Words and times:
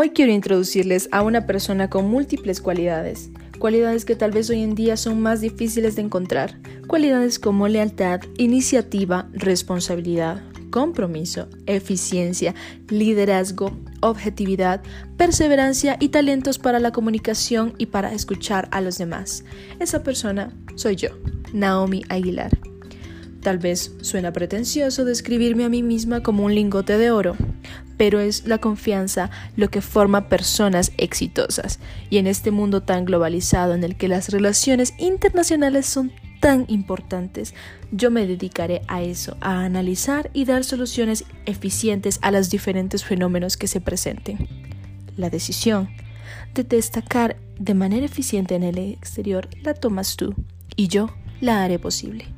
Hoy 0.00 0.10
quiero 0.10 0.30
introducirles 0.30 1.08
a 1.10 1.22
una 1.22 1.44
persona 1.44 1.90
con 1.90 2.08
múltiples 2.08 2.60
cualidades, 2.60 3.30
cualidades 3.58 4.04
que 4.04 4.14
tal 4.14 4.30
vez 4.30 4.48
hoy 4.48 4.62
en 4.62 4.76
día 4.76 4.96
son 4.96 5.20
más 5.20 5.40
difíciles 5.40 5.96
de 5.96 6.02
encontrar, 6.02 6.56
cualidades 6.86 7.40
como 7.40 7.66
lealtad, 7.66 8.20
iniciativa, 8.36 9.28
responsabilidad, 9.32 10.40
compromiso, 10.70 11.48
eficiencia, 11.66 12.54
liderazgo, 12.88 13.76
objetividad, 14.00 14.82
perseverancia 15.16 15.96
y 15.98 16.10
talentos 16.10 16.60
para 16.60 16.78
la 16.78 16.92
comunicación 16.92 17.74
y 17.76 17.86
para 17.86 18.12
escuchar 18.12 18.68
a 18.70 18.80
los 18.80 18.98
demás. 18.98 19.42
Esa 19.80 20.04
persona 20.04 20.56
soy 20.76 20.94
yo, 20.94 21.08
Naomi 21.52 22.04
Aguilar. 22.08 22.56
Tal 23.42 23.58
vez 23.58 23.96
suena 24.00 24.32
pretencioso 24.32 25.04
describirme 25.04 25.64
a 25.64 25.68
mí 25.68 25.82
misma 25.82 26.22
como 26.22 26.44
un 26.44 26.54
lingote 26.54 26.98
de 26.98 27.10
oro, 27.10 27.36
pero 27.98 28.20
es 28.20 28.46
la 28.46 28.58
confianza 28.58 29.28
lo 29.56 29.68
que 29.68 29.82
forma 29.82 30.28
personas 30.28 30.92
exitosas. 30.96 31.80
Y 32.08 32.16
en 32.16 32.26
este 32.26 32.50
mundo 32.50 32.82
tan 32.82 33.04
globalizado 33.04 33.74
en 33.74 33.84
el 33.84 33.96
que 33.96 34.08
las 34.08 34.30
relaciones 34.30 34.94
internacionales 34.98 35.84
son 35.84 36.12
tan 36.40 36.64
importantes, 36.68 37.52
yo 37.90 38.10
me 38.10 38.26
dedicaré 38.26 38.82
a 38.86 39.02
eso, 39.02 39.36
a 39.40 39.64
analizar 39.64 40.30
y 40.32 40.44
dar 40.44 40.64
soluciones 40.64 41.24
eficientes 41.44 42.20
a 42.22 42.30
los 42.30 42.48
diferentes 42.48 43.04
fenómenos 43.04 43.56
que 43.56 43.66
se 43.66 43.80
presenten. 43.80 44.48
La 45.16 45.30
decisión 45.30 45.90
de 46.54 46.62
destacar 46.62 47.36
de 47.58 47.74
manera 47.74 48.06
eficiente 48.06 48.54
en 48.54 48.62
el 48.62 48.78
exterior 48.78 49.48
la 49.62 49.74
tomas 49.74 50.16
tú 50.16 50.34
y 50.76 50.86
yo 50.86 51.10
la 51.40 51.64
haré 51.64 51.80
posible. 51.80 52.37